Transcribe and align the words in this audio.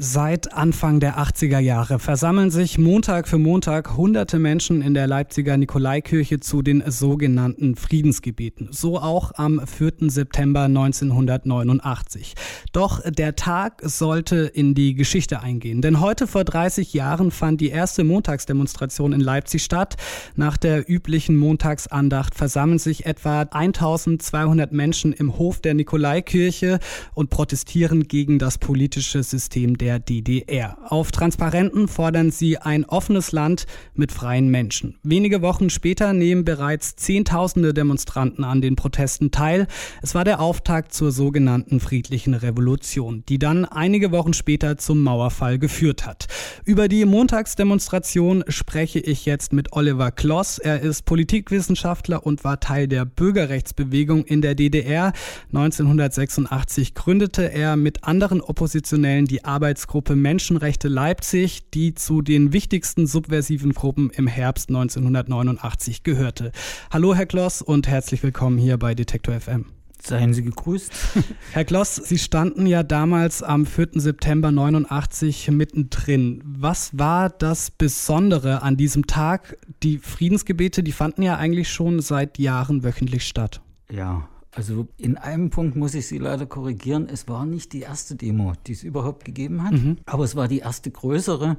Seit 0.00 0.54
Anfang 0.54 1.00
der 1.00 1.18
80er 1.18 1.58
Jahre 1.58 1.98
versammeln 1.98 2.52
sich 2.52 2.78
Montag 2.78 3.26
für 3.26 3.38
Montag 3.38 3.96
hunderte 3.96 4.38
Menschen 4.38 4.80
in 4.80 4.94
der 4.94 5.08
Leipziger 5.08 5.56
Nikolaikirche 5.56 6.38
zu 6.38 6.62
den 6.62 6.88
sogenannten 6.88 7.74
Friedensgebeten. 7.74 8.68
So 8.70 9.00
auch 9.00 9.32
am 9.34 9.60
4. 9.66 10.08
September 10.08 10.62
1989. 10.62 12.34
Doch 12.72 13.02
der 13.10 13.34
Tag 13.34 13.82
sollte 13.82 14.36
in 14.36 14.74
die 14.74 14.94
Geschichte 14.94 15.40
eingehen. 15.40 15.82
Denn 15.82 15.98
heute 15.98 16.28
vor 16.28 16.44
30 16.44 16.94
Jahren 16.94 17.32
fand 17.32 17.60
die 17.60 17.70
erste 17.70 18.04
Montagsdemonstration 18.04 19.12
in 19.12 19.20
Leipzig 19.20 19.64
statt. 19.64 19.96
Nach 20.36 20.56
der 20.56 20.88
üblichen 20.88 21.36
Montagsandacht 21.36 22.36
versammeln 22.36 22.78
sich 22.78 23.04
etwa 23.04 23.40
1200 23.50 24.70
Menschen 24.70 25.12
im 25.12 25.38
Hof 25.38 25.60
der 25.60 25.74
Nikolaikirche 25.74 26.78
und 27.14 27.30
protestieren 27.30 28.06
gegen 28.06 28.38
das 28.38 28.58
politische 28.58 29.24
System 29.24 29.76
der 29.76 29.87
der 29.88 29.98
DDR. 30.00 30.76
Auf 30.84 31.12
Transparenten 31.12 31.88
fordern 31.88 32.30
sie 32.30 32.58
ein 32.58 32.84
offenes 32.84 33.32
Land 33.32 33.64
mit 33.94 34.12
freien 34.12 34.50
Menschen. 34.50 34.98
Wenige 35.02 35.40
Wochen 35.40 35.70
später 35.70 36.12
nehmen 36.12 36.44
bereits 36.44 36.94
Zehntausende 36.96 37.72
Demonstranten 37.72 38.44
an 38.44 38.60
den 38.60 38.76
Protesten 38.76 39.30
teil. 39.30 39.66
Es 40.02 40.14
war 40.14 40.24
der 40.24 40.40
Auftakt 40.40 40.92
zur 40.92 41.10
sogenannten 41.10 41.80
friedlichen 41.80 42.34
Revolution, 42.34 43.24
die 43.30 43.38
dann 43.38 43.64
einige 43.64 44.12
Wochen 44.12 44.34
später 44.34 44.76
zum 44.76 45.00
Mauerfall 45.00 45.58
geführt 45.58 46.04
hat. 46.04 46.26
Über 46.66 46.86
die 46.88 47.06
Montagsdemonstration 47.06 48.44
spreche 48.48 48.98
ich 48.98 49.24
jetzt 49.24 49.54
mit 49.54 49.72
Oliver 49.72 50.10
Kloss. 50.10 50.58
Er 50.58 50.82
ist 50.82 51.06
Politikwissenschaftler 51.06 52.26
und 52.26 52.44
war 52.44 52.60
Teil 52.60 52.88
der 52.88 53.06
Bürgerrechtsbewegung 53.06 54.26
in 54.26 54.42
der 54.42 54.54
DDR. 54.54 55.14
1986 55.48 56.92
gründete 56.92 57.50
er 57.50 57.76
mit 57.76 58.04
anderen 58.04 58.42
Oppositionellen 58.42 59.24
die 59.24 59.46
Arbeits 59.46 59.77
Arbeitsgruppe 59.78 60.16
Menschenrechte 60.16 60.88
Leipzig, 60.88 61.70
die 61.70 61.94
zu 61.94 62.20
den 62.20 62.52
wichtigsten 62.52 63.06
subversiven 63.06 63.74
Gruppen 63.74 64.10
im 64.10 64.26
Herbst 64.26 64.70
1989 64.70 66.02
gehörte. 66.02 66.50
Hallo 66.90 67.14
Herr 67.14 67.26
Kloss 67.26 67.62
und 67.62 67.86
herzlich 67.86 68.24
willkommen 68.24 68.58
hier 68.58 68.76
bei 68.76 68.96
Detektor 68.96 69.38
FM. 69.38 69.66
Seien 70.02 70.34
Sie 70.34 70.42
gegrüßt. 70.42 70.92
Herr 71.52 71.64
Kloss, 71.64 71.94
Sie 71.94 72.18
standen 72.18 72.66
ja 72.66 72.82
damals 72.82 73.44
am 73.44 73.66
4. 73.66 73.90
September 73.94 74.50
89 74.50 75.48
mittendrin. 75.52 76.42
Was 76.44 76.98
war 76.98 77.30
das 77.30 77.70
Besondere 77.70 78.62
an 78.62 78.76
diesem 78.76 79.06
Tag? 79.06 79.58
Die 79.84 79.98
Friedensgebete, 79.98 80.82
die 80.82 80.90
fanden 80.92 81.22
ja 81.22 81.36
eigentlich 81.36 81.70
schon 81.70 82.00
seit 82.00 82.40
Jahren 82.40 82.82
wöchentlich 82.82 83.28
statt. 83.28 83.60
Ja, 83.92 84.28
also 84.54 84.88
in 84.96 85.16
einem 85.16 85.50
Punkt 85.50 85.76
muss 85.76 85.94
ich 85.94 86.06
Sie 86.06 86.18
leider 86.18 86.46
korrigieren. 86.46 87.08
Es 87.10 87.28
war 87.28 87.44
nicht 87.44 87.72
die 87.72 87.80
erste 87.80 88.16
Demo, 88.16 88.54
die 88.66 88.72
es 88.72 88.82
überhaupt 88.82 89.24
gegeben 89.24 89.62
hat, 89.62 89.72
mhm. 89.72 89.98
aber 90.06 90.24
es 90.24 90.36
war 90.36 90.48
die 90.48 90.58
erste 90.60 90.90
größere, 90.90 91.56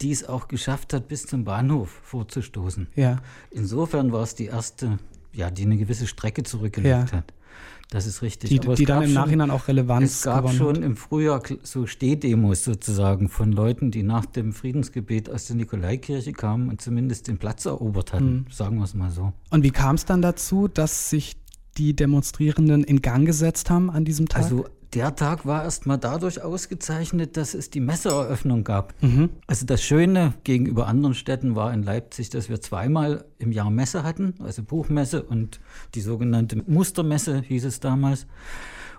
die 0.00 0.10
es 0.10 0.28
auch 0.28 0.48
geschafft 0.48 0.92
hat, 0.92 1.08
bis 1.08 1.26
zum 1.26 1.44
Bahnhof 1.44 1.90
vorzustoßen. 2.02 2.88
Ja. 2.94 3.18
Insofern 3.50 4.12
war 4.12 4.22
es 4.22 4.34
die 4.34 4.46
erste, 4.46 4.98
ja, 5.32 5.50
die 5.50 5.62
eine 5.62 5.76
gewisse 5.76 6.06
Strecke 6.06 6.42
zurückgelegt 6.42 7.12
ja. 7.12 7.18
hat. 7.18 7.32
Das 7.90 8.06
ist 8.06 8.22
richtig. 8.22 8.50
Die, 8.50 8.60
die 8.60 8.84
dann 8.84 9.02
im 9.02 9.12
Nachhinein 9.12 9.48
schon, 9.48 9.56
auch 9.56 9.66
Relevanz 9.66 10.12
Es 10.12 10.22
gab 10.22 10.48
schon 10.52 10.76
hat. 10.76 10.84
im 10.84 10.96
Frühjahr 10.96 11.42
so 11.64 11.86
Stehdemos 11.86 12.62
sozusagen 12.62 13.28
von 13.28 13.50
Leuten, 13.50 13.90
die 13.90 14.04
nach 14.04 14.26
dem 14.26 14.52
Friedensgebet 14.52 15.28
aus 15.28 15.46
der 15.46 15.56
Nikolaikirche 15.56 16.32
kamen 16.32 16.68
und 16.68 16.80
zumindest 16.80 17.26
den 17.26 17.38
Platz 17.38 17.66
erobert 17.66 18.12
hatten, 18.12 18.32
mhm. 18.32 18.46
sagen 18.48 18.76
wir 18.78 18.84
es 18.84 18.94
mal 18.94 19.10
so. 19.10 19.32
Und 19.50 19.64
wie 19.64 19.72
kam 19.72 19.96
es 19.96 20.04
dann 20.04 20.22
dazu, 20.22 20.68
dass 20.68 21.10
sich 21.10 21.39
die 21.76 21.94
Demonstrierenden 21.94 22.84
in 22.84 23.02
Gang 23.02 23.26
gesetzt 23.26 23.70
haben 23.70 23.90
an 23.90 24.04
diesem 24.04 24.28
Tag? 24.28 24.42
Also 24.42 24.66
der 24.94 25.14
Tag 25.14 25.46
war 25.46 25.62
erstmal 25.62 25.98
dadurch 25.98 26.42
ausgezeichnet, 26.42 27.36
dass 27.36 27.54
es 27.54 27.70
die 27.70 27.80
Messeeröffnung 27.80 28.64
gab. 28.64 28.92
Mhm. 29.02 29.30
Also 29.46 29.64
das 29.64 29.82
Schöne 29.82 30.34
gegenüber 30.42 30.88
anderen 30.88 31.14
Städten 31.14 31.54
war 31.54 31.72
in 31.72 31.82
Leipzig, 31.82 32.30
dass 32.30 32.48
wir 32.48 32.60
zweimal 32.60 33.24
im 33.38 33.52
Jahr 33.52 33.70
Messe 33.70 34.02
hatten, 34.02 34.34
also 34.40 34.62
Buchmesse 34.62 35.22
und 35.22 35.60
die 35.94 36.00
sogenannte 36.00 36.62
Mustermesse 36.66 37.40
hieß 37.40 37.64
es 37.66 37.80
damals. 37.80 38.26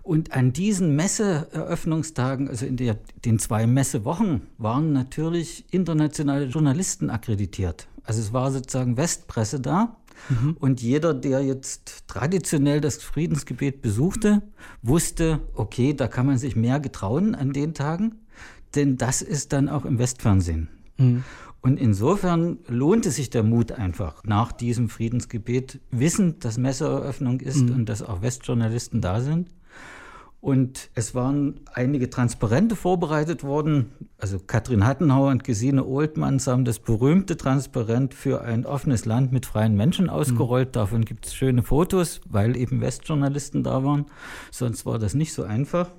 Und 0.04 0.34
an 0.34 0.52
diesen 0.52 0.96
Messeeröffnungstagen, 0.96 2.48
also 2.48 2.66
in 2.66 2.78
der, 2.78 2.98
den 3.24 3.38
zwei 3.38 3.68
Messewochen, 3.68 4.48
waren 4.58 4.94
natürlich 4.94 5.66
internationale 5.72 6.46
Journalisten 6.46 7.10
akkreditiert. 7.10 7.88
Also 8.04 8.22
es 8.22 8.34
war 8.34 8.52
sozusagen 8.52 8.98
Westpresse 8.98 9.60
da. 9.60 9.98
Mhm. 10.30 10.58
Und 10.60 10.82
jeder, 10.82 11.14
der 11.14 11.44
jetzt 11.44 12.08
traditionell 12.08 12.82
das 12.82 12.98
Friedensgebet 12.98 13.82
besuchte, 13.82 14.42
wusste, 14.82 15.40
okay, 15.54 15.94
da 15.94 16.08
kann 16.08 16.26
man 16.26 16.38
sich 16.38 16.56
mehr 16.56 16.80
getrauen 16.80 17.36
an 17.36 17.54
den 17.54 17.74
Tagen, 17.74 18.16
denn 18.76 18.98
das 18.98 19.22
ist 19.22 19.54
dann 19.54 19.70
auch 19.70 19.86
im 19.86 20.00
Westfernsehen. 20.00 20.70
Mhm. 20.98 21.24
Und 21.62 21.80
insofern 21.80 22.58
lohnte 22.68 23.12
sich 23.12 23.30
der 23.30 23.44
Mut 23.44 23.72
einfach 23.72 24.24
nach 24.24 24.52
diesem 24.52 24.90
Friedensgebet, 24.90 25.80
wissend, 25.92 26.44
dass 26.44 26.58
Messeeröffnung 26.58 27.40
ist 27.40 27.62
mhm. 27.68 27.76
und 27.76 27.86
dass 27.90 28.02
auch 28.02 28.24
Westjournalisten 28.24 29.00
da 29.00 29.22
sind. 29.22 29.50
Und 30.42 30.90
es 30.96 31.14
waren 31.14 31.60
einige 31.72 32.10
Transparente 32.10 32.76
vorbereitet 32.76 33.44
worden. 33.44 33.92
Also 34.18 34.40
Katrin 34.40 34.86
Hattenhauer 34.86 35.30
und 35.30 35.44
Gesine 35.44 35.86
Oldmanns 35.86 36.48
haben 36.48 36.66
das 36.66 36.80
berühmte 36.80 37.38
Transparent 37.38 38.16
für 38.16 38.42
ein 38.42 38.66
offenes 38.66 39.06
Land 39.06 39.32
mit 39.32 39.46
freien 39.46 39.76
Menschen 39.76 40.10
ausgerollt. 40.10 40.70
Mhm. 40.70 40.74
Davon 40.74 41.06
gibt 41.06 41.28
es 41.28 41.36
schöne 41.36 41.62
Fotos, 41.62 42.22
weil 42.28 42.58
eben 42.58 42.82
Westjournalisten 42.82 43.62
da 43.64 43.84
waren. 43.84 44.08
Sonst 44.50 44.84
war 44.88 44.98
das 44.98 45.14
nicht 45.14 45.32
so 45.32 45.44
einfach. 45.44 45.92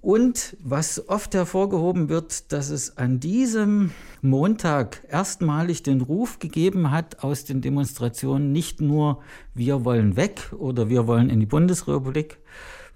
Und 0.00 0.56
was 0.62 1.08
oft 1.08 1.34
hervorgehoben 1.34 2.08
wird, 2.08 2.52
dass 2.52 2.70
es 2.70 2.96
an 2.96 3.20
diesem 3.20 3.90
Montag 4.22 5.02
erstmalig 5.10 5.82
den 5.82 6.00
Ruf 6.00 6.38
gegeben 6.38 6.90
hat 6.90 7.22
aus 7.24 7.44
den 7.44 7.60
Demonstrationen, 7.60 8.52
nicht 8.52 8.80
nur 8.80 9.20
wir 9.52 9.84
wollen 9.84 10.16
weg 10.16 10.52
oder 10.56 10.88
wir 10.88 11.06
wollen 11.06 11.28
in 11.28 11.40
die 11.40 11.46
Bundesrepublik, 11.46 12.38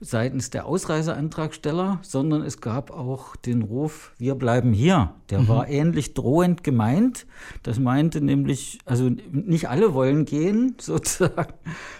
seitens 0.01 0.49
der 0.49 0.65
Ausreiseantragsteller, 0.65 1.99
sondern 2.03 2.43
es 2.43 2.63
gab 2.63 2.91
auch 2.91 3.37
den 3.37 3.61
Ruf, 3.61 4.13
wir 4.17 4.35
bleiben 4.35 4.73
hier. 4.73 5.15
Der 5.29 5.41
mhm. 5.41 5.49
war 5.49 5.69
ähnlich 5.69 6.15
drohend 6.15 6.65
gemeint. 6.65 7.27
Das 7.63 7.79
meinte 7.79 8.23
nämlich, 8.23 8.79
also 8.87 9.11
nicht 9.31 9.69
alle 9.69 9.93
wollen 9.93 10.25
gehen, 10.25 10.75
sozusagen. 10.81 11.53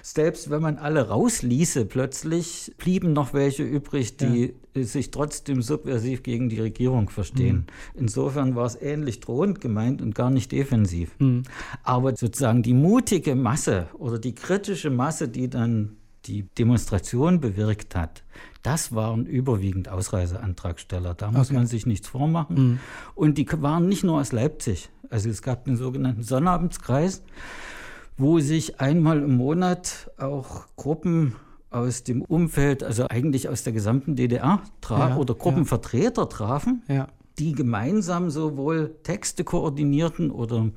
Selbst 0.03 0.51
wenn 0.51 0.63
man 0.63 0.79
alle 0.79 1.09
rausließe, 1.09 1.85
plötzlich 1.85 2.73
blieben 2.79 3.13
noch 3.13 3.35
welche 3.35 3.65
übrig, 3.65 4.17
die 4.17 4.55
ja. 4.75 4.83
sich 4.83 5.11
trotzdem 5.11 5.61
subversiv 5.61 6.23
gegen 6.23 6.49
die 6.49 6.61
Regierung 6.61 7.11
verstehen. 7.11 7.67
Mhm. 7.95 8.01
Insofern 8.01 8.57
war 8.57 8.65
es 8.65 8.81
ähnlich 8.81 9.21
drohend 9.21 9.61
gemeint 9.61 10.01
und 10.01 10.15
gar 10.15 10.31
nicht 10.31 10.53
defensiv. 10.53 11.15
Mhm. 11.19 11.43
Aber 11.83 12.17
sozusagen 12.17 12.63
die 12.63 12.75
mutige 12.75 13.35
Masse 13.35 13.89
oder 13.93 14.19
die 14.19 14.35
kritische 14.35 14.89
Masse, 14.89 15.29
die 15.29 15.51
dann 15.51 15.97
die 16.27 16.43
Demonstration 16.43 17.41
bewirkt 17.41 17.95
hat, 17.95 18.23
das 18.63 18.95
waren 18.95 19.27
überwiegend 19.27 19.89
Ausreiseantragsteller. 19.89 21.15
Da 21.15 21.31
muss 21.31 21.49
okay. 21.49 21.55
man 21.55 21.67
sich 21.67 21.87
nichts 21.87 22.09
vormachen. 22.09 22.57
Mhm. 22.57 22.79
Und 23.15 23.39
die 23.39 23.47
waren 23.63 23.89
nicht 23.89 24.05
nur 24.05 24.21
aus 24.21 24.33
Leipzig. 24.33 24.91
Also 25.09 25.31
es 25.31 25.43
gab 25.43 25.65
den 25.65 25.77
sogenannten 25.77 26.23
Sonnabendskreis, 26.23 27.23
wo 28.17 28.39
sich 28.39 28.81
einmal 28.81 29.23
im 29.23 29.37
Monat 29.37 30.11
auch 30.19 30.67
Gruppen 30.77 31.37
aus 31.71 32.03
dem 32.03 32.23
Umfeld, 32.23 32.83
also 32.83 33.07
eigentlich 33.09 33.49
aus 33.49 33.63
der 33.63 33.73
gesamten 33.73 34.17
DDR 34.17 34.63
trafen 34.81 35.15
ja, 35.15 35.17
oder 35.17 35.35
Gruppenvertreter 35.35 36.23
ja. 36.23 36.29
trafen, 36.29 36.83
ja. 36.89 37.09
die 37.39 37.53
gemeinsam 37.53 38.29
sowohl 38.29 38.97
Texte 39.05 39.45
koordinierten 39.45 40.31
oder 40.31 40.71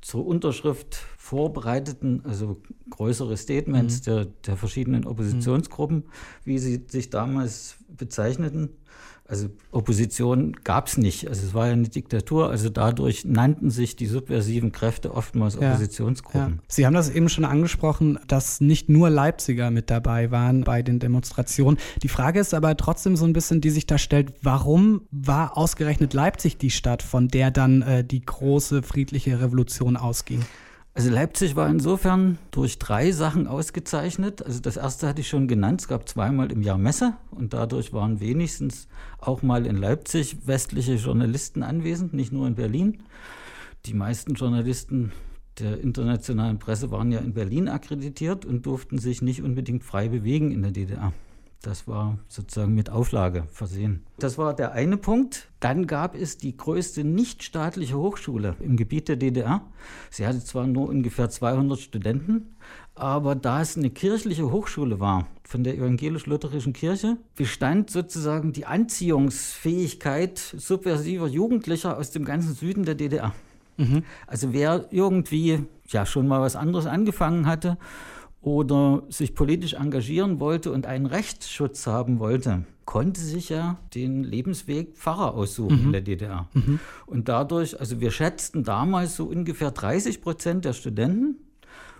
zur 0.00 0.26
Unterschrift 0.26 0.98
vorbereiteten, 1.26 2.22
also 2.24 2.56
größere 2.88 3.36
Statements 3.36 4.00
mhm. 4.00 4.04
der, 4.04 4.24
der 4.46 4.56
verschiedenen 4.56 5.06
Oppositionsgruppen, 5.06 6.04
wie 6.44 6.58
sie 6.58 6.84
sich 6.86 7.10
damals 7.10 7.78
bezeichneten. 7.88 8.70
Also 9.28 9.48
Opposition 9.72 10.52
gab 10.62 10.86
es 10.86 10.98
nicht. 10.98 11.26
Also 11.26 11.44
es 11.48 11.52
war 11.52 11.66
ja 11.66 11.72
eine 11.72 11.88
Diktatur. 11.88 12.48
Also 12.48 12.68
dadurch 12.68 13.24
nannten 13.24 13.70
sich 13.70 13.96
die 13.96 14.06
subversiven 14.06 14.70
Kräfte 14.70 15.12
oftmals 15.12 15.58
Oppositionsgruppen. 15.58 16.54
Ja. 16.58 16.62
Sie 16.68 16.86
haben 16.86 16.94
das 16.94 17.10
eben 17.10 17.28
schon 17.28 17.44
angesprochen, 17.44 18.20
dass 18.28 18.60
nicht 18.60 18.88
nur 18.88 19.10
Leipziger 19.10 19.72
mit 19.72 19.90
dabei 19.90 20.30
waren 20.30 20.62
bei 20.62 20.82
den 20.82 21.00
Demonstrationen. 21.00 21.76
Die 22.04 22.08
Frage 22.08 22.38
ist 22.38 22.54
aber 22.54 22.76
trotzdem 22.76 23.16
so 23.16 23.24
ein 23.24 23.32
bisschen, 23.32 23.60
die 23.60 23.70
sich 23.70 23.86
da 23.86 23.98
stellt, 23.98 24.32
warum 24.42 25.00
war 25.10 25.58
ausgerechnet 25.58 26.14
Leipzig 26.14 26.56
die 26.56 26.70
Stadt, 26.70 27.02
von 27.02 27.26
der 27.26 27.50
dann 27.50 27.82
äh, 27.82 28.04
die 28.04 28.24
große 28.24 28.84
friedliche 28.84 29.40
Revolution 29.40 29.96
ausging? 29.96 30.44
Also 30.96 31.10
Leipzig 31.10 31.56
war 31.56 31.68
insofern 31.68 32.38
durch 32.52 32.78
drei 32.78 33.12
Sachen 33.12 33.46
ausgezeichnet. 33.46 34.42
Also 34.42 34.60
das 34.60 34.78
erste 34.78 35.06
hatte 35.06 35.20
ich 35.20 35.28
schon 35.28 35.46
genannt, 35.46 35.82
es 35.82 35.88
gab 35.88 36.08
zweimal 36.08 36.50
im 36.50 36.62
Jahr 36.62 36.78
Messe 36.78 37.12
und 37.30 37.52
dadurch 37.52 37.92
waren 37.92 38.18
wenigstens 38.18 38.88
auch 39.18 39.42
mal 39.42 39.66
in 39.66 39.76
Leipzig 39.76 40.46
westliche 40.46 40.94
Journalisten 40.94 41.62
anwesend, 41.62 42.14
nicht 42.14 42.32
nur 42.32 42.46
in 42.46 42.54
Berlin. 42.54 43.02
Die 43.84 43.92
meisten 43.92 44.36
Journalisten 44.36 45.12
der 45.58 45.82
internationalen 45.82 46.58
Presse 46.58 46.90
waren 46.90 47.12
ja 47.12 47.18
in 47.18 47.34
Berlin 47.34 47.68
akkreditiert 47.68 48.46
und 48.46 48.64
durften 48.64 48.96
sich 48.96 49.20
nicht 49.20 49.42
unbedingt 49.42 49.84
frei 49.84 50.08
bewegen 50.08 50.50
in 50.50 50.62
der 50.62 50.70
DDR. 50.70 51.12
Das 51.66 51.88
war 51.88 52.16
sozusagen 52.28 52.76
mit 52.76 52.90
Auflage 52.90 53.42
versehen. 53.50 54.04
Das 54.20 54.38
war 54.38 54.54
der 54.54 54.70
eine 54.70 54.96
Punkt. 54.96 55.48
Dann 55.58 55.88
gab 55.88 56.14
es 56.14 56.38
die 56.38 56.56
größte 56.56 57.02
nichtstaatliche 57.02 57.98
Hochschule 57.98 58.54
im 58.60 58.76
Gebiet 58.76 59.08
der 59.08 59.16
DDR. 59.16 59.62
Sie 60.08 60.28
hatte 60.28 60.44
zwar 60.44 60.68
nur 60.68 60.88
ungefähr 60.88 61.28
200 61.28 61.80
Studenten, 61.80 62.54
aber 62.94 63.34
da 63.34 63.62
es 63.62 63.76
eine 63.76 63.90
kirchliche 63.90 64.52
Hochschule 64.52 65.00
war, 65.00 65.26
von 65.42 65.64
der 65.64 65.74
evangelisch-lutherischen 65.74 66.72
Kirche, 66.72 67.16
bestand 67.34 67.90
sozusagen 67.90 68.52
die 68.52 68.66
Anziehungsfähigkeit 68.66 70.38
subversiver 70.38 71.26
Jugendlicher 71.26 71.98
aus 71.98 72.12
dem 72.12 72.24
ganzen 72.24 72.54
Süden 72.54 72.84
der 72.84 72.94
DDR. 72.94 73.34
Mhm. 73.76 74.04
Also 74.28 74.52
wer 74.52 74.86
irgendwie 74.92 75.64
ja 75.88 76.06
schon 76.06 76.28
mal 76.28 76.40
was 76.40 76.54
anderes 76.54 76.86
angefangen 76.86 77.46
hatte 77.46 77.76
oder 78.46 79.02
sich 79.08 79.34
politisch 79.34 79.74
engagieren 79.74 80.38
wollte 80.38 80.70
und 80.70 80.86
einen 80.86 81.06
Rechtsschutz 81.06 81.88
haben 81.88 82.20
wollte, 82.20 82.62
konnte 82.84 83.20
sich 83.20 83.48
ja 83.48 83.76
den 83.92 84.22
Lebensweg 84.22 84.96
Pfarrer 84.96 85.34
aussuchen 85.34 85.80
mhm. 85.80 85.86
in 85.86 85.92
der 85.92 86.00
DDR. 86.02 86.48
Mhm. 86.54 86.78
Und 87.06 87.28
dadurch, 87.28 87.80
also 87.80 88.00
wir 88.00 88.12
schätzten 88.12 88.62
damals 88.62 89.16
so 89.16 89.24
ungefähr 89.24 89.72
30 89.72 90.22
Prozent 90.22 90.64
der 90.64 90.74
Studenten 90.74 91.40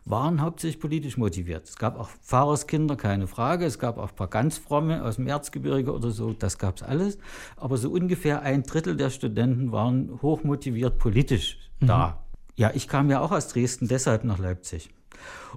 waren 0.04 0.40
hauptsächlich 0.40 0.80
politisch 0.80 1.16
motiviert. 1.16 1.64
Es 1.68 1.78
gab 1.78 1.98
auch 1.98 2.10
Pfarrerskinder, 2.22 2.94
keine 2.94 3.26
Frage. 3.26 3.64
Es 3.64 3.80
gab 3.80 3.98
auch 3.98 4.10
ein 4.10 4.14
paar 4.14 4.28
ganz 4.28 4.56
fromme 4.56 5.02
aus 5.02 5.16
dem 5.16 5.26
Erzgebirge 5.26 5.92
oder 5.92 6.12
so, 6.12 6.32
das 6.32 6.58
gab 6.58 6.76
es 6.76 6.84
alles. 6.84 7.18
Aber 7.56 7.76
so 7.76 7.90
ungefähr 7.90 8.42
ein 8.42 8.62
Drittel 8.62 8.96
der 8.96 9.10
Studenten 9.10 9.72
waren 9.72 10.20
hochmotiviert 10.22 10.98
politisch 10.98 11.58
mhm. 11.80 11.88
da. 11.88 12.22
Ja, 12.54 12.70
ich 12.72 12.86
kam 12.86 13.10
ja 13.10 13.18
auch 13.20 13.32
aus 13.32 13.48
Dresden, 13.48 13.88
deshalb 13.88 14.22
nach 14.22 14.38
Leipzig. 14.38 14.90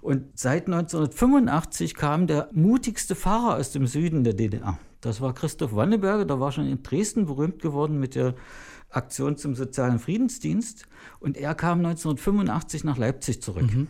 Und 0.01 0.39
seit 0.39 0.67
1985 0.67 1.95
kam 1.95 2.27
der 2.27 2.49
mutigste 2.53 3.15
Fahrer 3.15 3.57
aus 3.57 3.71
dem 3.71 3.87
Süden 3.87 4.23
der 4.23 4.33
DDR. 4.33 4.77
Das 5.01 5.21
war 5.21 5.33
Christoph 5.33 5.75
Wanneberger, 5.75 6.25
der 6.25 6.39
war 6.39 6.51
schon 6.51 6.67
in 6.67 6.83
Dresden 6.83 7.25
berühmt 7.25 7.61
geworden 7.61 7.99
mit 7.99 8.15
der 8.15 8.35
Aktion 8.89 9.37
zum 9.37 9.55
sozialen 9.55 9.99
Friedensdienst. 9.99 10.85
Und 11.19 11.37
er 11.37 11.55
kam 11.55 11.79
1985 11.79 12.83
nach 12.83 12.97
Leipzig 12.97 13.41
zurück. 13.41 13.73
Mhm. 13.73 13.87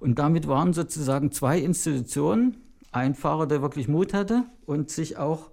Und 0.00 0.18
damit 0.18 0.48
waren 0.48 0.72
sozusagen 0.72 1.32
zwei 1.32 1.58
Institutionen, 1.58 2.56
ein 2.90 3.14
Fahrer, 3.14 3.46
der 3.46 3.62
wirklich 3.62 3.88
Mut 3.88 4.14
hatte 4.14 4.44
und 4.64 4.90
sich 4.90 5.18
auch 5.18 5.50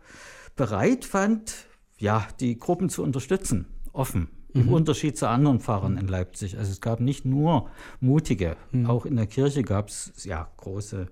bereit 0.56 1.06
fand, 1.06 1.66
ja, 1.98 2.28
die 2.40 2.58
Gruppen 2.58 2.90
zu 2.90 3.04
unterstützen, 3.04 3.66
offen. 3.92 4.30
Im 4.56 4.68
mhm. 4.68 4.74
Unterschied 4.74 5.18
zu 5.18 5.28
anderen 5.28 5.60
Fahrern 5.60 5.98
in 5.98 6.08
Leipzig. 6.08 6.58
Also 6.58 6.72
es 6.72 6.80
gab 6.80 7.02
nicht 7.02 7.26
nur 7.26 7.70
mutige, 8.00 8.56
mhm. 8.72 8.86
auch 8.86 9.06
in 9.06 9.18
der 9.18 9.28
Kirche 9.28 9.64
gab 9.64 9.90
es 9.90 10.24
ja 10.24 10.48
große 10.58 11.08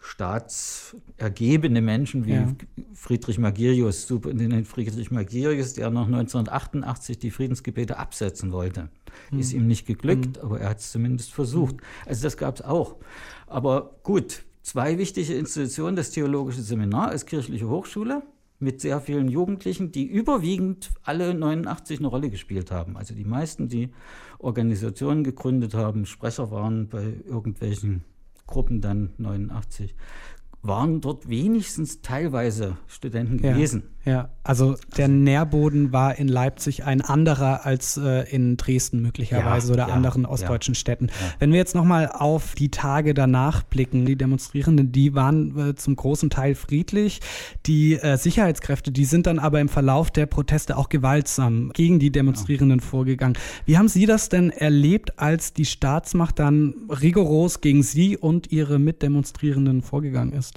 staatsergebene 0.00 1.80
Menschen 1.80 2.26
wie 2.26 2.32
ja. 2.32 2.48
Friedrich 2.94 3.38
Magirius, 3.38 4.06
Superintendent 4.08 4.66
Friedrich 4.66 5.10
Magirius, 5.10 5.74
der 5.74 5.90
noch 5.90 6.06
1988 6.06 7.18
die 7.18 7.30
Friedensgebete 7.30 7.98
absetzen 7.98 8.52
wollte. 8.52 8.88
Mhm. 9.30 9.38
Ist 9.38 9.52
ihm 9.52 9.66
nicht 9.66 9.86
geglückt, 9.86 10.38
mhm. 10.38 10.42
aber 10.42 10.60
er 10.60 10.70
hat 10.70 10.80
es 10.80 10.92
zumindest 10.92 11.32
versucht. 11.32 11.76
Mhm. 11.76 11.82
Also 12.06 12.22
das 12.24 12.36
gab 12.36 12.56
es 12.56 12.62
auch. 12.62 12.96
Aber 13.46 13.96
gut, 14.02 14.42
zwei 14.62 14.98
wichtige 14.98 15.34
Institutionen, 15.34 15.94
das 15.94 16.10
Theologische 16.10 16.62
Seminar 16.62 17.10
als 17.10 17.26
kirchliche 17.26 17.68
Hochschule 17.68 18.22
mit 18.62 18.80
sehr 18.80 19.00
vielen 19.00 19.28
Jugendlichen, 19.28 19.92
die 19.92 20.06
überwiegend 20.06 20.90
alle 21.02 21.34
89 21.34 21.98
eine 21.98 22.08
Rolle 22.08 22.30
gespielt 22.30 22.70
haben. 22.70 22.96
Also 22.96 23.14
die 23.14 23.24
meisten, 23.24 23.68
die 23.68 23.90
Organisationen 24.38 25.24
gegründet 25.24 25.74
haben, 25.74 26.06
Sprecher 26.06 26.50
waren 26.50 26.88
bei 26.88 27.14
irgendwelchen 27.26 28.04
Gruppen 28.46 28.80
dann 28.80 29.10
89, 29.18 29.94
waren 30.62 31.00
dort 31.00 31.28
wenigstens 31.28 32.02
teilweise 32.02 32.76
Studenten 32.86 33.38
gewesen. 33.38 33.82
Ja, 34.04 34.12
ja. 34.12 34.28
also 34.44 34.76
der 34.96 35.08
Nährboden 35.08 35.92
war 35.92 36.16
in 36.16 36.28
Leipzig 36.28 36.84
ein 36.84 37.00
anderer 37.00 37.66
als 37.66 37.96
äh, 37.96 38.30
in 38.30 38.56
Dresden 38.56 39.02
möglicherweise 39.02 39.68
ja, 39.68 39.74
oder 39.74 39.88
ja, 39.88 39.94
anderen 39.94 40.24
ostdeutschen 40.24 40.76
Städten. 40.76 41.10
Wenn 41.40 41.50
wir 41.50 41.58
jetzt 41.58 41.74
nochmal 41.74 42.08
auf 42.08 42.54
die 42.54 42.70
Tage 42.70 43.12
danach 43.12 43.64
blicken, 43.64 44.04
die 44.06 44.16
Demonstrierenden, 44.16 44.92
die 44.92 45.14
waren 45.14 45.70
äh, 45.70 45.74
zum 45.74 45.96
großen 45.96 46.30
Teil 46.30 46.54
friedlich. 46.54 47.20
Die 47.66 47.94
äh, 47.94 48.16
Sicherheitskräfte, 48.16 48.92
die 48.92 49.04
sind 49.04 49.26
dann 49.26 49.40
aber 49.40 49.60
im 49.60 49.68
Verlauf 49.68 50.10
der 50.10 50.26
Proteste 50.26 50.76
auch 50.76 50.88
gewaltsam 50.88 51.72
gegen 51.72 51.98
die 51.98 52.10
Demonstrierenden 52.10 52.80
vorgegangen. 52.80 53.36
Wie 53.66 53.78
haben 53.78 53.88
Sie 53.88 54.06
das 54.06 54.28
denn 54.28 54.50
erlebt, 54.50 55.18
als 55.18 55.54
die 55.54 55.64
Staatsmacht 55.64 56.38
dann 56.38 56.74
rigoros 56.88 57.60
gegen 57.60 57.82
Sie 57.82 58.16
und 58.16 58.52
Ihre 58.52 58.78
Mitdemonstrierenden 58.78 59.82
vorgegangen 59.82 60.32
ist? 60.32 60.51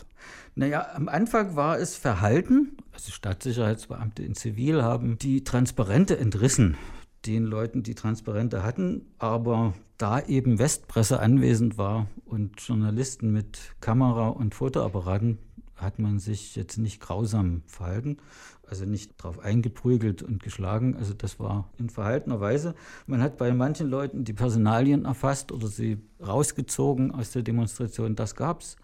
Naja, 0.55 0.87
am 0.93 1.07
Anfang 1.07 1.55
war 1.55 1.79
es 1.79 1.95
Verhalten. 1.95 2.77
Also 2.93 3.11
Stadtsicherheitsbeamte 3.11 4.23
in 4.23 4.35
Zivil 4.35 4.83
haben 4.83 5.17
die 5.17 5.43
Transparente 5.43 6.17
entrissen 6.17 6.77
den 7.25 7.45
Leuten, 7.45 7.83
die 7.83 7.95
Transparente 7.95 8.63
hatten. 8.63 9.05
Aber 9.17 9.73
da 9.97 10.19
eben 10.21 10.59
Westpresse 10.59 11.19
anwesend 11.19 11.77
war 11.77 12.07
und 12.25 12.61
Journalisten 12.61 13.31
mit 13.31 13.59
Kamera 13.81 14.29
und 14.29 14.55
Fotoapparaten, 14.55 15.39
hat 15.75 15.99
man 15.99 16.19
sich 16.19 16.55
jetzt 16.55 16.77
nicht 16.77 17.01
grausam 17.01 17.61
verhalten, 17.67 18.17
also 18.65 18.85
nicht 18.85 19.11
drauf 19.17 19.39
eingeprügelt 19.39 20.23
und 20.23 20.41
geschlagen. 20.41 20.95
Also 20.95 21.13
das 21.13 21.37
war 21.39 21.69
in 21.77 21.89
verhaltener 21.89 22.39
Weise. 22.39 22.75
Man 23.07 23.21
hat 23.21 23.37
bei 23.37 23.53
manchen 23.53 23.89
Leuten 23.89 24.23
die 24.23 24.33
Personalien 24.33 25.03
erfasst 25.03 25.51
oder 25.51 25.67
sie 25.67 25.97
rausgezogen 26.25 27.11
aus 27.11 27.31
der 27.31 27.43
Demonstration. 27.43 28.15
Das 28.15 28.35
gab 28.35 28.61
es. 28.61 28.77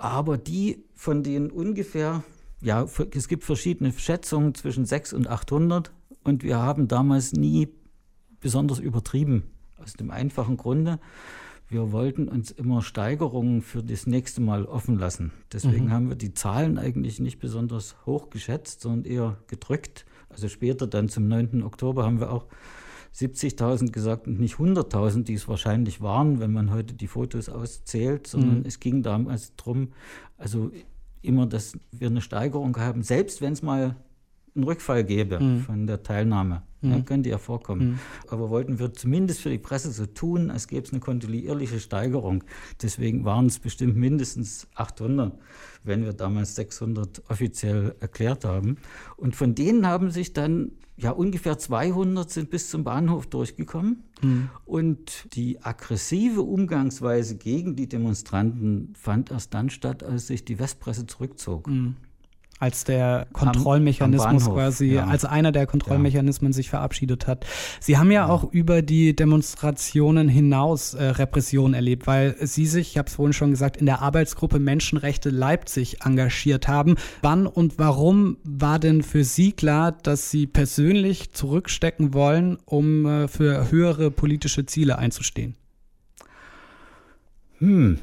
Aber 0.00 0.38
die 0.38 0.82
von 0.94 1.22
den 1.22 1.50
ungefähr, 1.50 2.24
ja, 2.62 2.86
es 3.14 3.28
gibt 3.28 3.44
verschiedene 3.44 3.92
Schätzungen 3.92 4.54
zwischen 4.54 4.86
600 4.86 5.26
und 5.26 5.30
800 5.30 5.92
und 6.24 6.42
wir 6.42 6.56
haben 6.56 6.88
damals 6.88 7.34
nie 7.34 7.68
besonders 8.40 8.78
übertrieben. 8.78 9.50
Aus 9.76 9.92
dem 9.92 10.10
einfachen 10.10 10.56
Grunde, 10.56 11.00
wir 11.68 11.92
wollten 11.92 12.28
uns 12.28 12.50
immer 12.50 12.80
Steigerungen 12.80 13.60
für 13.60 13.82
das 13.82 14.06
nächste 14.06 14.40
Mal 14.40 14.64
offen 14.64 14.98
lassen. 14.98 15.32
Deswegen 15.52 15.86
mhm. 15.86 15.92
haben 15.92 16.08
wir 16.08 16.16
die 16.16 16.32
Zahlen 16.32 16.78
eigentlich 16.78 17.20
nicht 17.20 17.38
besonders 17.38 17.94
hoch 18.06 18.30
geschätzt, 18.30 18.80
sondern 18.80 19.04
eher 19.04 19.36
gedrückt. 19.48 20.06
Also 20.30 20.48
später 20.48 20.86
dann 20.86 21.10
zum 21.10 21.28
9. 21.28 21.62
Oktober 21.62 22.04
haben 22.04 22.20
wir 22.20 22.32
auch 22.32 22.46
70.000 23.14 23.90
gesagt 23.90 24.26
und 24.26 24.38
nicht 24.40 24.56
100.000, 24.56 25.24
die 25.24 25.34
es 25.34 25.48
wahrscheinlich 25.48 26.00
waren, 26.00 26.40
wenn 26.40 26.52
man 26.52 26.70
heute 26.70 26.94
die 26.94 27.06
Fotos 27.06 27.48
auszählt, 27.48 28.26
sondern 28.26 28.60
mhm. 28.60 28.66
es 28.66 28.80
ging 28.80 29.02
damals 29.02 29.54
darum, 29.56 29.88
also 30.38 30.70
immer, 31.22 31.46
dass 31.46 31.78
wir 31.90 32.08
eine 32.08 32.20
Steigerung 32.20 32.76
haben, 32.76 33.02
selbst 33.02 33.40
wenn 33.40 33.52
es 33.52 33.62
mal 33.62 33.96
einen 34.54 34.64
Rückfall 34.64 35.04
gäbe 35.04 35.40
mhm. 35.40 35.60
von 35.60 35.86
der 35.86 36.02
Teilnahme. 36.02 36.62
Mhm. 36.80 36.90
Ja, 36.90 37.00
könnte 37.00 37.28
ja 37.28 37.38
vorkommen. 37.38 37.90
Mhm. 37.90 37.98
Aber 38.28 38.50
wollten 38.50 38.78
wir 38.78 38.92
zumindest 38.92 39.40
für 39.40 39.50
die 39.50 39.58
Presse 39.58 39.90
so 39.90 40.06
tun, 40.06 40.50
als 40.50 40.66
gäbe 40.66 40.86
es 40.86 40.92
eine 40.92 41.00
kontinuierliche 41.00 41.80
Steigerung. 41.80 42.44
Deswegen 42.82 43.24
waren 43.24 43.46
es 43.46 43.58
bestimmt 43.58 43.96
mindestens 43.96 44.66
800, 44.74 45.38
wenn 45.84 46.04
wir 46.04 46.12
damals 46.12 46.54
600 46.56 47.22
offiziell 47.28 47.94
erklärt 48.00 48.44
haben. 48.44 48.78
Und 49.16 49.36
von 49.36 49.54
denen 49.54 49.86
haben 49.86 50.10
sich 50.10 50.32
dann 50.32 50.72
ja, 50.96 51.12
ungefähr 51.12 51.56
200 51.56 52.30
sind 52.30 52.50
bis 52.50 52.68
zum 52.68 52.84
Bahnhof 52.84 53.26
durchgekommen. 53.26 54.04
Mhm. 54.22 54.50
Und 54.66 55.34
die 55.34 55.62
aggressive 55.62 56.42
Umgangsweise 56.42 57.36
gegen 57.36 57.74
die 57.74 57.88
Demonstranten 57.88 58.92
fand 58.98 59.30
erst 59.30 59.54
dann 59.54 59.70
statt, 59.70 60.02
als 60.02 60.26
sich 60.26 60.44
die 60.44 60.58
Westpresse 60.58 61.06
zurückzog. 61.06 61.68
Als 62.60 62.84
der 62.84 63.26
Kontrollmechanismus 63.32 64.44
am, 64.44 64.52
am 64.52 64.54
quasi, 64.54 64.92
ja. 64.92 65.06
als 65.06 65.24
einer 65.24 65.50
der 65.50 65.66
Kontrollmechanismen 65.66 66.52
ja. 66.52 66.56
sich 66.56 66.68
verabschiedet 66.68 67.26
hat. 67.26 67.46
Sie 67.80 67.96
haben 67.96 68.10
ja, 68.10 68.26
ja, 68.26 68.28
auch 68.28 68.52
über 68.52 68.82
die 68.82 69.16
Demonstrationen 69.16 70.28
hinaus 70.28 70.92
äh, 70.92 71.04
Repression 71.04 71.72
erlebt, 71.72 72.06
weil 72.06 72.36
Sie 72.38 72.66
sich, 72.66 72.90
ich 72.90 72.98
habe 72.98 73.08
es 73.08 73.14
vorhin 73.14 73.32
schon 73.32 73.50
gesagt, 73.50 73.78
in 73.78 73.86
der 73.86 74.02
Arbeitsgruppe 74.02 74.58
Menschenrechte 74.58 75.30
Leipzig 75.30 76.02
engagiert 76.04 76.68
haben. 76.68 76.96
Wann 77.22 77.46
und 77.46 77.78
warum 77.78 78.36
war 78.44 78.78
denn 78.78 79.02
für 79.02 79.24
Sie 79.24 79.52
klar, 79.52 79.92
dass 79.92 80.30
Sie 80.30 80.46
persönlich 80.46 81.32
zurückstecken 81.32 82.12
wollen, 82.12 82.58
um 82.66 83.06
äh, 83.06 83.26
für 83.26 83.70
höhere 83.70 84.10
politische 84.10 84.66
Ziele 84.66 84.98
einzustehen? 84.98 85.56
Hm, 87.58 87.98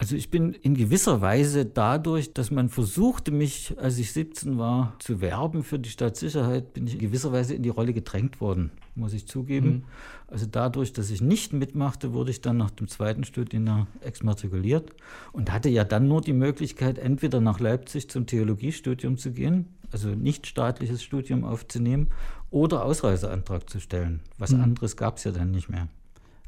also 0.00 0.16
ich 0.16 0.30
bin 0.30 0.54
in 0.54 0.74
gewisser 0.74 1.20
Weise 1.20 1.66
dadurch, 1.66 2.32
dass 2.32 2.50
man 2.50 2.70
versuchte, 2.70 3.30
mich, 3.30 3.74
als 3.78 3.98
ich 3.98 4.12
17 4.12 4.56
war, 4.56 4.94
zu 4.98 5.20
werben 5.20 5.62
für 5.62 5.78
die 5.78 5.90
Staatssicherheit, 5.90 6.72
bin 6.72 6.86
ich 6.86 6.94
in 6.94 7.00
gewisser 7.00 7.32
Weise 7.32 7.52
in 7.52 7.62
die 7.62 7.68
Rolle 7.68 7.92
gedrängt 7.92 8.40
worden, 8.40 8.70
muss 8.94 9.12
ich 9.12 9.26
zugeben. 9.26 9.68
Mhm. 9.68 9.84
Also 10.26 10.46
dadurch, 10.50 10.94
dass 10.94 11.10
ich 11.10 11.20
nicht 11.20 11.52
mitmachte, 11.52 12.14
wurde 12.14 12.30
ich 12.30 12.40
dann 12.40 12.56
nach 12.56 12.70
dem 12.70 12.88
zweiten 12.88 13.24
Studienjahr 13.24 13.88
exmatrikuliert 14.00 14.90
und 15.32 15.52
hatte 15.52 15.68
ja 15.68 15.84
dann 15.84 16.08
nur 16.08 16.22
die 16.22 16.32
Möglichkeit, 16.32 16.96
entweder 16.96 17.42
nach 17.42 17.60
Leipzig 17.60 18.08
zum 18.08 18.24
Theologiestudium 18.24 19.18
zu 19.18 19.32
gehen, 19.32 19.66
also 19.92 20.08
nicht 20.08 20.46
staatliches 20.46 21.02
Studium 21.02 21.44
aufzunehmen, 21.44 22.08
oder 22.50 22.86
Ausreiseantrag 22.86 23.68
zu 23.68 23.80
stellen. 23.80 24.20
Was 24.38 24.52
mhm. 24.52 24.62
anderes 24.62 24.96
gab 24.96 25.18
es 25.18 25.24
ja 25.24 25.32
dann 25.32 25.50
nicht 25.50 25.68
mehr. 25.68 25.88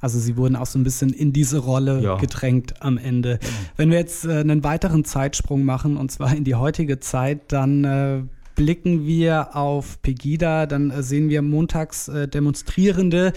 Also 0.02 0.18
sie 0.18 0.37
wurden 0.37 0.56
auch 0.56 0.66
so 0.66 0.78
ein 0.78 0.85
bisschen 0.85 1.14
in 1.14 1.32
diese 1.32 1.59
Rolle 1.59 2.02
ja. 2.02 2.16
gedrängt 2.16 2.82
am 2.82 2.99
Ende. 2.99 3.38
Genau. 3.38 3.52
Wenn 3.76 3.90
wir 3.90 3.99
jetzt 3.99 4.26
äh, 4.26 4.40
einen 4.40 4.64
weiteren 4.64 5.04
Zeitsprung 5.04 5.64
machen, 5.64 5.97
und 5.97 6.11
zwar 6.11 6.35
in 6.37 6.44
die 6.44 6.56
heutige 6.56 7.00
Zeit, 7.00 7.52
dann 7.52 7.85
äh, 7.85 8.23
blicken 8.56 9.06
wir 9.06 9.56
auf 9.56 10.02
Pegida, 10.02 10.66
dann 10.66 10.90
äh, 10.90 11.02
sehen 11.02 11.28
wir 11.28 11.40
montags 11.40 12.09
äh, 12.09 12.26
Demonstrierende, 12.26 13.32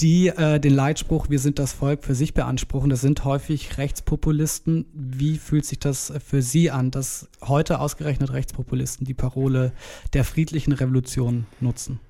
die 0.00 0.28
äh, 0.28 0.60
den 0.60 0.74
Leitspruch 0.74 1.30
Wir 1.30 1.38
sind 1.38 1.58
das 1.58 1.72
Volk 1.72 2.04
für 2.04 2.14
sich 2.14 2.34
beanspruchen. 2.34 2.90
Das 2.90 3.00
sind 3.00 3.24
häufig 3.24 3.78
Rechtspopulisten. 3.78 4.84
Wie 4.92 5.38
fühlt 5.38 5.64
sich 5.64 5.78
das 5.78 6.12
für 6.24 6.42
Sie 6.42 6.70
an, 6.70 6.90
dass 6.90 7.28
heute 7.40 7.80
ausgerechnet 7.80 8.32
Rechtspopulisten 8.32 9.06
die 9.06 9.14
Parole 9.14 9.72
der 10.12 10.24
friedlichen 10.24 10.72
Revolution 10.72 11.46
nutzen? 11.60 12.00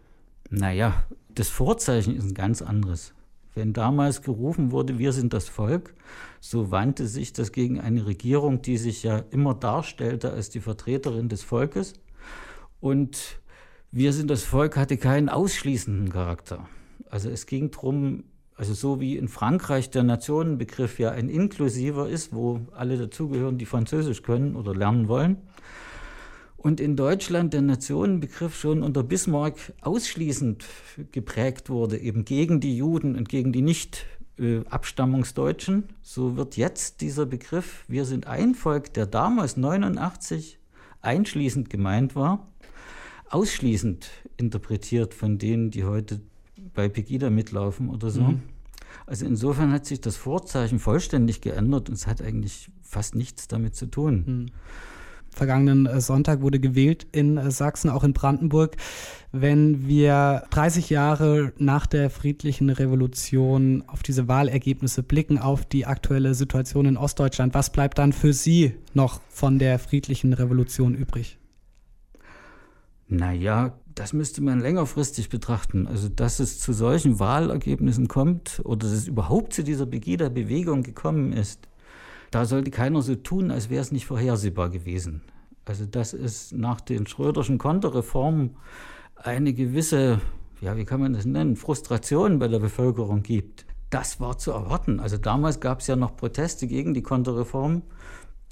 Naja, 0.50 1.04
das 1.34 1.48
Vorzeichen 1.48 2.16
ist 2.16 2.24
ein 2.24 2.34
ganz 2.34 2.62
anderes. 2.62 3.12
Wenn 3.54 3.72
damals 3.72 4.22
gerufen 4.22 4.70
wurde, 4.70 4.98
wir 4.98 5.12
sind 5.12 5.32
das 5.32 5.48
Volk, 5.48 5.94
so 6.40 6.70
wandte 6.70 7.06
sich 7.06 7.32
das 7.32 7.52
gegen 7.52 7.80
eine 7.80 8.06
Regierung, 8.06 8.62
die 8.62 8.78
sich 8.78 9.02
ja 9.02 9.22
immer 9.30 9.54
darstellte 9.54 10.32
als 10.32 10.48
die 10.48 10.60
Vertreterin 10.60 11.28
des 11.28 11.42
Volkes. 11.42 11.94
Und 12.80 13.40
wir 13.90 14.14
sind 14.14 14.30
das 14.30 14.42
Volk 14.42 14.76
hatte 14.76 14.96
keinen 14.96 15.28
ausschließenden 15.28 16.08
Charakter. 16.08 16.66
Also 17.10 17.28
es 17.28 17.44
ging 17.44 17.70
darum, 17.70 18.24
also 18.54 18.72
so 18.72 19.00
wie 19.00 19.18
in 19.18 19.28
Frankreich 19.28 19.90
der 19.90 20.02
Nationenbegriff 20.02 20.98
ja 20.98 21.10
ein 21.10 21.28
inklusiver 21.28 22.08
ist, 22.08 22.34
wo 22.34 22.60
alle 22.72 22.96
dazugehören, 22.96 23.58
die 23.58 23.66
Französisch 23.66 24.22
können 24.22 24.56
oder 24.56 24.74
lernen 24.74 25.08
wollen. 25.08 25.36
Und 26.62 26.78
in 26.78 26.94
Deutschland 26.94 27.54
der 27.54 27.62
Nationenbegriff 27.62 28.56
schon 28.56 28.84
unter 28.84 29.02
Bismarck 29.02 29.56
ausschließend 29.80 30.64
geprägt 31.10 31.68
wurde, 31.68 31.98
eben 31.98 32.24
gegen 32.24 32.60
die 32.60 32.76
Juden 32.76 33.16
und 33.16 33.28
gegen 33.28 33.52
die 33.52 33.62
nicht 33.62 34.06
Abstammungsdeutschen. 34.70 35.84
So 36.02 36.36
wird 36.36 36.56
jetzt 36.56 37.00
dieser 37.00 37.26
Begriff, 37.26 37.84
wir 37.88 38.04
sind 38.04 38.28
ein 38.28 38.54
Volk, 38.54 38.94
der 38.94 39.06
damals 39.06 39.56
89 39.56 40.58
einschließend 41.00 41.68
gemeint 41.68 42.14
war, 42.14 42.46
ausschließend 43.28 44.08
interpretiert 44.36 45.14
von 45.14 45.38
denen, 45.38 45.72
die 45.72 45.82
heute 45.82 46.20
bei 46.74 46.88
Pegida 46.88 47.28
mitlaufen 47.28 47.88
oder 47.88 48.10
so. 48.10 48.22
Mhm. 48.22 48.42
Also 49.04 49.26
insofern 49.26 49.72
hat 49.72 49.84
sich 49.84 50.00
das 50.00 50.16
Vorzeichen 50.16 50.78
vollständig 50.78 51.40
geändert 51.40 51.88
und 51.88 51.96
es 51.96 52.06
hat 52.06 52.22
eigentlich 52.22 52.70
fast 52.82 53.16
nichts 53.16 53.48
damit 53.48 53.74
zu 53.74 53.86
tun. 53.86 54.24
Mhm. 54.26 54.46
Vergangenen 55.34 55.86
äh, 55.86 56.00
Sonntag 56.00 56.42
wurde 56.42 56.60
gewählt 56.60 57.06
in 57.12 57.36
äh, 57.36 57.50
Sachsen, 57.50 57.90
auch 57.90 58.04
in 58.04 58.12
Brandenburg. 58.12 58.76
Wenn 59.32 59.88
wir 59.88 60.44
30 60.50 60.90
Jahre 60.90 61.52
nach 61.56 61.86
der 61.86 62.10
friedlichen 62.10 62.68
Revolution 62.68 63.82
auf 63.86 64.02
diese 64.02 64.28
Wahlergebnisse 64.28 65.02
blicken, 65.02 65.38
auf 65.38 65.64
die 65.64 65.86
aktuelle 65.86 66.34
Situation 66.34 66.84
in 66.84 66.96
Ostdeutschland, 66.98 67.54
was 67.54 67.70
bleibt 67.70 67.98
dann 67.98 68.12
für 68.12 68.34
Sie 68.34 68.74
noch 68.92 69.20
von 69.28 69.58
der 69.58 69.78
friedlichen 69.78 70.34
Revolution 70.34 70.94
übrig? 70.94 71.38
Naja, 73.08 73.74
das 73.94 74.12
müsste 74.12 74.42
man 74.42 74.60
längerfristig 74.60 75.28
betrachten. 75.28 75.86
Also, 75.86 76.08
dass 76.08 76.40
es 76.40 76.60
zu 76.60 76.72
solchen 76.72 77.18
Wahlergebnissen 77.18 78.08
kommt 78.08 78.60
oder 78.64 78.86
dass 78.86 78.92
es 78.92 79.08
überhaupt 79.08 79.52
zu 79.52 79.62
dieser 79.62 79.86
Begida-Bewegung 79.86 80.82
gekommen 80.82 81.32
ist, 81.32 81.68
da 82.32 82.44
sollte 82.44 82.70
keiner 82.70 83.02
so 83.02 83.14
tun, 83.14 83.50
als 83.50 83.70
wäre 83.70 83.80
es 83.80 83.92
nicht 83.92 84.06
vorhersehbar 84.06 84.70
gewesen. 84.70 85.22
Also, 85.64 85.86
dass 85.86 86.12
es 86.12 86.50
nach 86.50 86.80
den 86.80 87.06
Schröderschen 87.06 87.58
Konterreformen 87.58 88.56
eine 89.14 89.54
gewisse, 89.54 90.20
ja, 90.60 90.76
wie 90.76 90.84
kann 90.84 91.00
man 91.00 91.12
das 91.12 91.24
nennen, 91.24 91.54
Frustration 91.54 92.40
bei 92.40 92.48
der 92.48 92.58
Bevölkerung 92.58 93.22
gibt. 93.22 93.64
Das 93.90 94.18
war 94.18 94.38
zu 94.38 94.50
erwarten. 94.50 94.98
Also 94.98 95.18
damals 95.18 95.60
gab 95.60 95.80
es 95.80 95.86
ja 95.86 95.94
noch 95.94 96.16
Proteste 96.16 96.66
gegen 96.66 96.94
die 96.94 97.02
Konterreform 97.02 97.82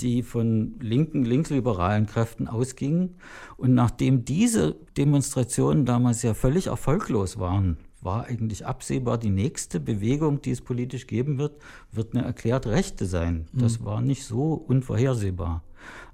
die 0.00 0.22
von 0.22 0.74
linken, 0.80 1.24
linksliberalen 1.24 2.06
Kräften 2.06 2.48
ausgingen. 2.48 3.16
Und 3.56 3.74
nachdem 3.74 4.24
diese 4.24 4.76
Demonstrationen 4.96 5.84
damals 5.84 6.22
ja 6.22 6.34
völlig 6.34 6.68
erfolglos 6.68 7.38
waren, 7.38 7.76
war 8.02 8.26
eigentlich 8.26 8.66
absehbar, 8.66 9.18
die 9.18 9.30
nächste 9.30 9.80
Bewegung, 9.80 10.40
die 10.42 10.50
es 10.50 10.60
politisch 10.60 11.06
geben 11.06 11.38
wird, 11.38 11.60
wird 11.92 12.14
eine 12.14 12.24
erklärt 12.24 12.66
Rechte 12.66 13.06
sein. 13.06 13.46
Das 13.52 13.80
mhm. 13.80 13.84
war 13.84 14.00
nicht 14.00 14.24
so 14.24 14.54
unvorhersehbar. 14.54 15.62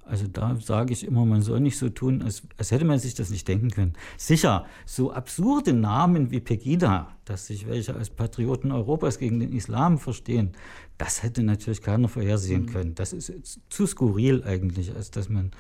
Also 0.07 0.29
da 0.29 0.57
sage 0.61 0.93
ich 0.93 1.05
immer, 1.05 1.25
man 1.25 1.43
soll 1.43 1.59
nicht 1.59 1.77
so 1.77 1.89
tun, 1.89 2.23
als, 2.23 2.43
als 2.57 2.71
hätte 2.71 2.85
man 2.85 3.01
sich 3.01 3.15
das 3.15 3.31
nicht 3.31 3.49
denken 3.49 3.71
können. 3.71 3.95
Sicher, 4.17 4.65
so 4.85 5.13
absurde 5.13 5.73
Namen 5.73 6.31
wie 6.31 6.39
Pegida, 6.39 7.09
dass 7.25 7.49
sich 7.49 7.67
welche 7.67 7.97
als 7.97 8.11
Patrioten 8.11 8.71
Europas 8.71 9.19
gegen 9.19 9.41
den 9.41 9.53
Islam 9.53 9.99
verstehen, 9.99 10.53
das 10.97 11.25
hätte 11.25 11.43
natürlich 11.43 11.83
keiner 11.83 12.09
vorhersehen 12.09 12.63
mhm. 12.63 12.67
können. 12.67 12.95
Das 12.95 13.13
ist 13.13 13.33
zu 13.69 13.87
skurril 13.87 14.45
eigentlich, 14.45 14.95
als 14.95 15.11
dass 15.11 15.29
man 15.29 15.51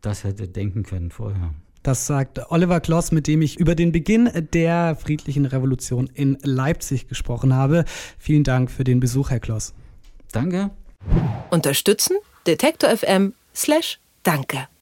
das 0.00 0.24
hätte 0.24 0.48
denken 0.48 0.82
können 0.82 1.10
vorher. 1.12 1.54
Das 1.82 2.06
sagt 2.06 2.50
Oliver 2.50 2.80
Kloss, 2.80 3.10
mit 3.10 3.26
dem 3.26 3.42
ich 3.42 3.58
über 3.58 3.74
den 3.74 3.90
Beginn 3.90 4.30
der 4.52 4.96
friedlichen 4.96 5.46
Revolution 5.46 6.08
in 6.14 6.38
Leipzig 6.42 7.08
gesprochen 7.08 7.54
habe. 7.54 7.84
Vielen 8.18 8.44
Dank 8.44 8.70
für 8.70 8.84
den 8.84 9.00
Besuch, 9.00 9.30
Herr 9.30 9.40
Kloss. 9.40 9.74
Danke. 10.30 10.70
Unterstützen 11.50 12.16
Detektor 12.46 12.96
FM 12.96 13.34
slash 13.54 13.98
Danke. 14.22 14.68